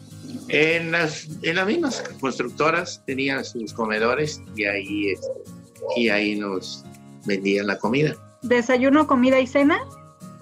En 0.48 0.92
las, 0.92 1.28
en 1.42 1.56
las 1.56 1.66
mismas 1.66 2.02
constructoras 2.20 3.02
tenían 3.06 3.44
sus 3.44 3.72
comedores 3.72 4.42
y 4.56 4.64
ahí, 4.64 5.10
este, 5.10 5.28
y 5.96 6.08
ahí 6.08 6.36
nos 6.36 6.84
vendían 7.26 7.66
la 7.66 7.78
comida. 7.78 8.14
¿Desayuno, 8.42 9.06
comida 9.06 9.40
y 9.40 9.46
cena? 9.46 9.78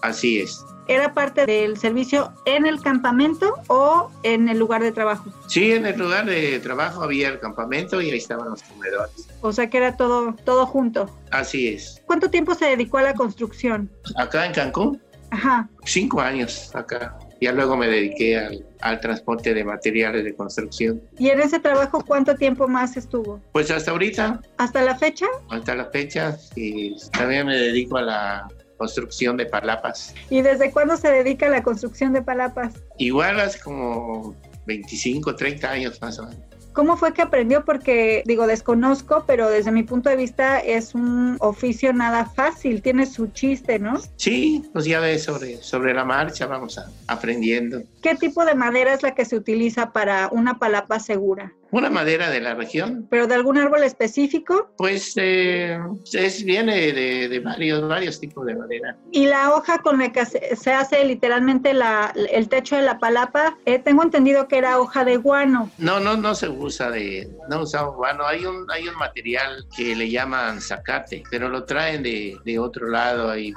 Así 0.03 0.41
es. 0.41 0.65
¿Era 0.87 1.13
parte 1.13 1.45
del 1.45 1.77
servicio 1.77 2.33
en 2.47 2.65
el 2.65 2.81
campamento 2.81 3.55
o 3.67 4.11
en 4.23 4.49
el 4.49 4.59
lugar 4.59 4.83
de 4.83 4.91
trabajo? 4.91 5.31
Sí, 5.47 5.73
en 5.73 5.85
el 5.85 5.99
lugar 5.99 6.25
de 6.25 6.59
trabajo 6.61 7.03
había 7.03 7.29
el 7.29 7.41
campamento 7.41 8.01
y 8.01 8.11
ahí 8.11 8.17
estaban 8.17 8.49
los 8.49 8.63
comedores. 8.63 9.29
O 9.43 9.53
sea 9.53 9.69
que 9.69 9.77
era 9.77 9.97
todo, 9.99 10.35
todo 10.47 10.65
junto. 10.65 11.15
Así 11.31 11.69
es. 11.69 12.01
¿Cuánto 12.07 12.31
tiempo 12.31 12.55
se 12.55 12.65
dedicó 12.67 12.97
a 12.99 13.03
la 13.03 13.13
construcción? 13.15 13.91
Acá 14.17 14.47
en 14.47 14.53
Cancún, 14.53 15.03
Ajá. 15.31 15.69
cinco 15.85 16.23
años 16.23 16.71
acá. 16.75 17.19
Ya 17.41 17.53
luego 17.53 17.77
me 17.77 17.87
dediqué 17.87 18.37
al, 18.39 18.67
al 18.81 19.01
transporte 19.01 19.55
de 19.55 19.65
materiales 19.65 20.25
de 20.25 20.35
construcción. 20.35 21.01
¿Y 21.19 21.29
en 21.31 21.41
ese 21.41 21.61
trabajo 21.61 22.05
cuánto 22.05 22.35
tiempo 22.35 22.67
más 22.67 22.97
estuvo? 22.97 23.41
Pues 23.53 23.71
hasta 23.71 23.93
ahorita, 23.93 24.41
¿Hasta 24.57 24.83
la 24.83 24.97
fecha? 24.97 25.27
hasta 25.51 25.75
la 25.75 25.85
fecha, 25.87 26.37
y 26.57 26.97
también 27.11 27.47
me 27.47 27.57
dedico 27.57 27.97
a 27.99 28.03
la 28.03 28.49
construcción 28.77 29.37
de 29.37 29.47
palapas. 29.47 30.15
¿Y 30.31 30.43
desde 30.43 30.71
cuándo 30.71 30.97
se 30.97 31.11
dedica 31.11 31.47
a 31.47 31.51
la 31.51 31.63
construcción 31.63 32.13
de 32.13 32.23
palapas? 32.23 32.75
Igual 32.99 33.41
hace 33.41 33.61
como 33.61 34.35
25, 34.67 35.35
30 35.35 35.71
años 35.71 36.01
más 36.01 36.19
o 36.19 36.25
menos. 36.27 36.43
¿Cómo 36.79 36.97
fue 36.97 37.13
que 37.13 37.23
aprendió? 37.23 37.65
Porque 37.65 38.23
digo, 38.25 38.47
desconozco, 38.47 39.25
pero 39.27 39.51
desde 39.51 39.73
mi 39.73 39.83
punto 39.83 40.11
de 40.11 40.15
vista 40.15 40.61
es 40.61 40.95
un 40.95 41.37
oficio 41.41 41.93
nada 41.93 42.25
fácil, 42.27 42.83
tiene 42.83 43.05
su 43.05 43.27
chiste, 43.33 43.81
¿no? 43.81 44.01
Sí, 44.15 44.63
pues 44.73 44.85
ya 44.85 45.01
ves, 45.01 45.25
sobre, 45.25 45.57
sobre 45.61 45.93
la 45.93 46.05
marcha 46.05 46.47
vamos 46.47 46.79
a- 46.79 46.89
aprendiendo. 47.09 47.83
¿Qué 48.01 48.15
tipo 48.15 48.45
de 48.45 48.55
madera 48.55 48.95
es 48.95 49.03
la 49.03 49.13
que 49.17 49.25
se 49.25 49.35
utiliza 49.35 49.91
para 49.93 50.29
una 50.31 50.61
palapa 50.61 51.01
segura? 51.01 51.53
Una 51.71 51.91
madera 51.91 52.31
de 52.31 52.41
la 52.41 52.55
región, 52.55 53.07
¿Pero 53.11 53.27
de 53.27 53.35
algún 53.35 53.59
árbol 53.59 53.83
específico? 53.83 54.71
pues 54.79 55.13
eh, 55.17 55.79
es, 56.13 56.43
viene 56.45 56.93
de, 56.93 57.29
de 57.29 57.41
varios, 57.41 57.87
varios 57.87 58.19
tipos 58.21 58.47
de 58.47 58.55
madera. 58.55 58.97
Y 59.13 59.27
la 59.27 59.55
hoja 59.55 59.79
con 59.79 59.99
la 59.99 60.11
que 60.11 60.25
se, 60.25 60.57
se 60.57 60.73
hace 60.73 61.05
literalmente 61.05 61.75
la, 61.75 62.13
el 62.31 62.49
techo 62.49 62.77
de 62.77 62.83
la 62.83 62.99
palapa, 62.99 63.59
eh, 63.67 63.79
tengo 63.79 64.03
entendido 64.03 64.49
que 64.49 64.57
era 64.59 64.81
hoja 64.81 65.05
de 65.05 65.19
guano. 65.19 65.71
No, 65.79 66.01
no, 66.01 66.17
no 66.17 66.35
se 66.35 66.49
usa 66.49 66.91
de, 66.91 67.29
no 67.51 67.63
usamos 67.63 67.97
guano. 67.97 68.27
Hay 68.27 68.47
un, 68.47 68.67
hay 68.71 68.89
un 68.89 68.95
material 68.97 69.67
que 69.77 69.95
le 69.95 70.09
llaman 70.11 70.61
zacate, 70.61 71.23
pero 71.31 71.49
lo 71.49 71.65
traen 71.65 72.03
de, 72.03 72.37
de 72.45 72.59
otro 72.59 72.89
lado 72.89 73.31
ahí. 73.31 73.53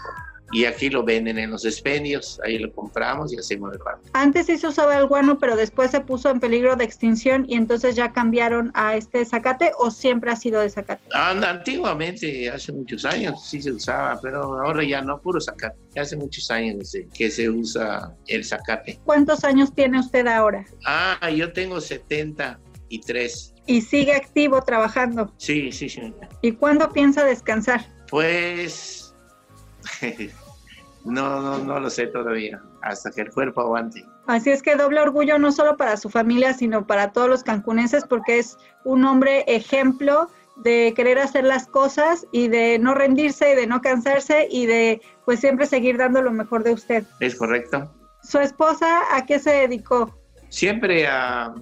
Y 0.51 0.65
aquí 0.65 0.89
lo 0.89 1.03
venden 1.03 1.37
en 1.37 1.51
los 1.51 1.65
expendios, 1.65 2.39
ahí 2.43 2.59
lo 2.59 2.73
compramos 2.73 3.31
y 3.33 3.37
hacemos 3.37 3.73
el 3.73 3.79
guano. 3.79 4.01
Antes 4.13 4.47
sí 4.47 4.57
se 4.57 4.67
usaba 4.67 4.97
el 4.97 5.07
guano, 5.07 5.39
pero 5.39 5.55
después 5.55 5.91
se 5.91 6.01
puso 6.01 6.29
en 6.29 6.39
peligro 6.39 6.75
de 6.75 6.83
extinción 6.83 7.45
y 7.47 7.55
entonces 7.55 7.95
ya 7.95 8.11
cambiaron 8.11 8.71
a 8.73 8.95
este 8.95 9.23
zacate 9.23 9.71
o 9.77 9.91
siempre 9.91 10.31
ha 10.31 10.35
sido 10.35 10.61
de 10.61 10.69
zacate. 10.69 11.01
Antiguamente, 11.13 12.49
hace 12.49 12.73
muchos 12.73 13.05
años, 13.05 13.47
sí 13.47 13.61
se 13.61 13.71
usaba, 13.71 14.19
pero 14.21 14.61
ahora 14.61 14.83
ya 14.83 15.01
no, 15.01 15.21
puro 15.21 15.39
zacate. 15.39 15.77
Hace 15.97 16.17
muchos 16.17 16.51
años 16.51 16.95
que 17.13 17.31
se 17.31 17.49
usa 17.49 18.13
el 18.27 18.43
zacate. 18.43 18.99
¿Cuántos 19.05 19.43
años 19.43 19.73
tiene 19.73 19.99
usted 19.99 20.27
ahora? 20.27 20.65
Ah, 20.85 21.29
yo 21.29 21.53
tengo 21.53 21.79
73. 21.79 23.53
Y 23.67 23.81
sigue 23.81 24.13
activo 24.13 24.61
trabajando. 24.63 25.33
Sí, 25.37 25.71
sí, 25.71 25.87
sí. 25.87 26.13
¿Y 26.41 26.51
cuándo 26.53 26.91
piensa 26.91 27.23
descansar? 27.23 27.85
Pues 28.09 29.13
no, 31.05 31.41
no, 31.41 31.57
no 31.59 31.79
lo 31.79 31.89
sé 31.89 32.07
todavía, 32.07 32.61
hasta 32.81 33.11
que 33.11 33.21
el 33.21 33.31
cuerpo 33.31 33.61
aguante. 33.61 34.05
Así 34.27 34.49
es 34.49 34.61
que 34.61 34.75
doble 34.75 35.01
orgullo 35.01 35.37
no 35.39 35.51
solo 35.51 35.77
para 35.77 35.97
su 35.97 36.09
familia, 36.09 36.53
sino 36.53 36.85
para 36.85 37.11
todos 37.11 37.29
los 37.29 37.43
cancunenses, 37.43 38.05
porque 38.05 38.39
es 38.39 38.57
un 38.83 39.03
hombre 39.05 39.43
ejemplo 39.47 40.29
de 40.57 40.93
querer 40.95 41.17
hacer 41.17 41.43
las 41.43 41.67
cosas 41.67 42.25
y 42.31 42.47
de 42.47 42.77
no 42.79 42.93
rendirse 42.93 43.53
y 43.53 43.55
de 43.55 43.67
no 43.67 43.81
cansarse 43.81 44.47
y 44.49 44.65
de 44.65 45.01
pues 45.25 45.39
siempre 45.39 45.65
seguir 45.65 45.97
dando 45.97 46.21
lo 46.21 46.31
mejor 46.31 46.63
de 46.63 46.73
usted. 46.73 47.03
¿Es 47.19 47.35
correcto? 47.35 47.91
¿Su 48.21 48.39
esposa 48.39 49.01
a 49.15 49.25
qué 49.25 49.39
se 49.39 49.51
dedicó? 49.51 50.15
Siempre 50.49 51.07
a, 51.07 51.53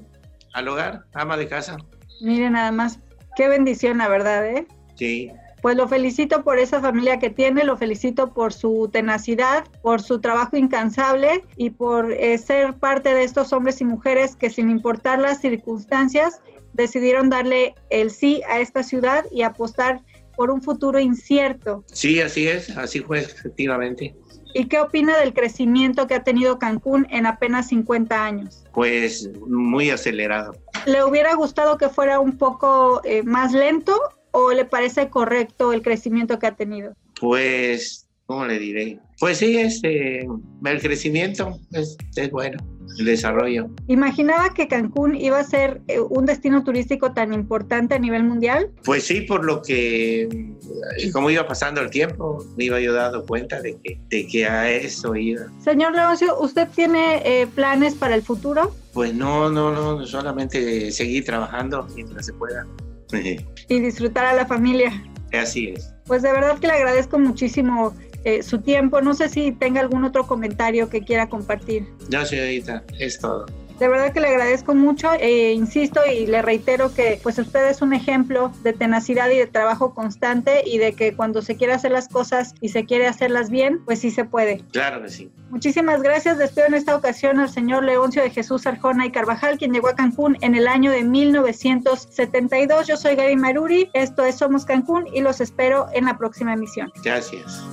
al 0.54 0.68
hogar, 0.68 1.06
ama 1.14 1.38
de 1.38 1.48
casa. 1.48 1.78
Mire 2.22 2.50
nada 2.50 2.72
más, 2.72 3.00
qué 3.36 3.48
bendición 3.48 4.00
la 4.00 4.10
verdad, 4.10 4.46
¿eh? 4.46 4.68
Sí, 4.96 5.32
Pues 5.62 5.76
lo 5.76 5.88
felicito 5.88 6.44
por 6.44 6.60
esa 6.60 6.82
familia 6.82 7.20
que 7.20 7.30
tiene, 7.30 7.64
lo 7.64 7.78
felicito 7.78 8.34
por 8.34 8.54
su 8.54 8.90
tenacidad, 8.92 9.66
por 9.82 10.02
su 10.02 10.20
trabajo 10.20 10.58
incansable 10.58 11.44
y 11.58 11.72
por 11.72 12.12
eh, 12.12 12.38
ser 12.38 12.76
parte 12.76 13.14
de 13.14 13.24
estos 13.24 13.52
hombres 13.54 13.82
y 13.82 13.86
mujeres 13.86 14.36
que 14.36 14.50
sin 14.50 14.70
importar 14.70 15.20
las 15.20 15.42
circunstancias 15.42 16.42
decidieron 16.74 17.30
darle 17.30 17.76
el 17.90 18.12
sí 18.12 18.42
a 18.50 18.60
esta 18.60 18.84
ciudad 18.84 19.26
y 19.32 19.42
apostar 19.42 20.02
por 20.36 20.52
un 20.52 20.62
futuro 20.62 21.00
incierto. 21.00 21.84
sí, 21.88 22.22
así 22.22 22.48
es, 22.48 22.70
así 22.78 23.02
fue 23.02 23.20
efectivamente. 23.20 24.16
¿Y 24.54 24.66
qué 24.66 24.80
opina 24.80 25.18
del 25.18 25.34
crecimiento 25.34 26.08
que 26.08 26.16
ha 26.16 26.24
tenido 26.24 26.58
Cancún 26.58 27.06
en 27.12 27.26
apenas 27.26 27.68
50 27.68 28.24
años? 28.24 28.64
Pues 28.74 29.30
muy 29.48 29.90
acelerado. 29.90 30.56
¿Le 30.86 31.04
hubiera 31.04 31.36
gustado 31.36 31.78
que 31.78 31.90
fuera 31.90 32.20
un 32.20 32.38
poco 32.38 33.02
eh, 33.04 33.22
más 33.24 33.52
lento 33.52 34.00
o 34.32 34.52
le 34.52 34.66
parece 34.66 35.10
correcto 35.10 35.74
el 35.74 35.82
crecimiento 35.82 36.40
que 36.40 36.48
ha 36.48 36.56
tenido? 36.56 36.94
Pues, 37.20 38.08
¿cómo 38.26 38.46
le 38.46 38.60
diré? 38.60 39.00
Pues 39.20 39.38
sí, 39.38 39.58
este, 39.58 40.22
el 40.22 40.82
crecimiento 40.82 41.60
es, 41.72 41.98
es 42.16 42.32
bueno 42.32 42.58
el 42.98 43.06
desarrollo. 43.06 43.70
¿Imaginaba 43.88 44.54
que 44.54 44.68
Cancún 44.68 45.16
iba 45.16 45.40
a 45.40 45.44
ser 45.44 45.82
eh, 45.88 46.00
un 46.00 46.26
destino 46.26 46.64
turístico 46.64 47.14
tan 47.14 47.34
importante 47.34 47.96
a 47.96 48.00
nivel 48.00 48.24
mundial? 48.24 48.72
Pues 48.84 49.04
sí, 49.04 49.22
por 49.22 49.46
lo 49.46 49.62
que, 49.62 50.24
eh, 50.24 51.12
como 51.12 51.30
iba 51.30 51.48
pasando 51.48 51.82
el 51.82 51.90
tiempo, 51.90 52.44
me 52.58 52.66
iba 52.66 52.80
yo 52.80 52.94
dando 52.94 53.26
cuenta 53.26 53.62
de 53.62 53.78
que, 53.84 54.00
de 54.10 54.28
que 54.28 54.46
a 54.46 54.70
eso 54.70 55.16
iba. 55.16 55.44
Señor 55.64 55.94
Leoncio, 55.94 56.40
¿usted 56.40 56.68
tiene 56.70 57.22
eh, 57.26 57.48
planes 57.48 57.96
para 57.96 58.16
el 58.16 58.22
futuro? 58.22 58.74
Pues 58.94 59.14
no, 59.14 59.50
no, 59.50 59.72
no, 59.72 60.06
solamente 60.06 60.92
seguir 60.92 61.26
trabajando 61.26 61.88
mientras 61.96 62.26
se 62.26 62.34
pueda. 62.34 62.66
Y 63.14 63.80
disfrutar 63.80 64.26
a 64.26 64.34
la 64.34 64.46
familia. 64.46 65.04
Así 65.34 65.74
es. 65.76 65.94
Pues 66.06 66.22
de 66.22 66.32
verdad 66.32 66.60
que 66.60 66.68
le 66.68 66.74
agradezco 66.74 67.20
muchísimo 67.20 67.96
eh, 68.24 68.44
su 68.44 68.60
tiempo. 68.60 69.02
No 69.02 69.14
sé 69.14 69.30
si 69.30 69.52
tenga 69.52 69.82
algún 69.82 70.04
otro 70.04 70.26
comentario 70.26 70.90
que 70.90 71.02
quiera 71.02 71.30
compartir. 71.30 71.88
No, 72.12 72.26
señorita, 72.26 72.84
es 72.98 73.20
todo. 73.20 73.46
De 73.80 73.88
verdad 73.88 74.12
que 74.12 74.20
le 74.20 74.28
agradezco 74.28 74.76
mucho, 74.76 75.14
e 75.14 75.54
insisto 75.54 76.02
y 76.06 76.28
le 76.28 76.42
reitero 76.42 76.94
que 76.94 77.20
pues 77.24 77.40
usted 77.40 77.70
es 77.70 77.82
un 77.82 77.94
ejemplo 77.94 78.52
de 78.62 78.74
tenacidad 78.74 79.30
y 79.30 79.38
de 79.38 79.48
trabajo 79.48 79.94
constante 79.94 80.64
y 80.66 80.78
de 80.80 80.94
que 80.94 81.16
cuando 81.16 81.42
se 81.42 81.56
quiere 81.56 81.74
hacer 81.74 81.92
las 81.92 82.10
cosas 82.10 82.56
y 82.60 82.70
se 82.70 82.86
quiere 82.86 83.08
hacerlas 83.08 83.50
bien, 83.50 83.80
pues 83.86 84.00
sí 84.00 84.12
se 84.12 84.26
puede. 84.26 84.62
Claro 84.72 85.02
que 85.02 85.10
sí. 85.10 85.32
Muchísimas 85.50 86.02
gracias. 86.02 86.38
Despido 86.38 86.68
en 86.68 86.74
esta 86.74 86.96
ocasión 86.96 87.40
al 87.40 87.50
señor 87.50 87.84
Leoncio 87.84 88.22
de 88.22 88.30
Jesús 88.30 88.68
Arjona 88.68 89.06
y 89.06 89.12
Carvajal, 89.12 89.58
quien 89.58 89.72
llegó 89.72 89.88
a 89.88 89.96
Cancún 89.96 90.38
en 90.42 90.56
el 90.56 90.68
año 90.68 90.92
de 90.92 91.04
1972. 91.04 92.88
Yo 92.88 92.98
soy 92.98 93.16
Gaby 93.16 93.38
Maruri, 93.38 93.90
esto 93.94 94.26
es 94.26 94.36
Somos 94.36 94.66
Cancún 94.66 95.08
y 95.14 95.22
los 95.22 95.40
espero 95.40 95.88
en 95.94 96.06
la 96.06 96.18
próxima 96.18 96.54
emisión. 96.54 96.92
Gracias. 97.04 97.64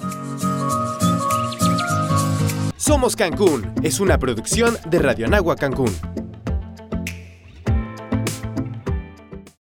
Somos 2.76 3.16
Cancún 3.16 3.72
es 3.82 4.00
una 4.00 4.18
producción 4.18 4.76
de 4.90 4.98
Radio 4.98 5.26
Anagua 5.26 5.56
Cancún. 5.56 5.90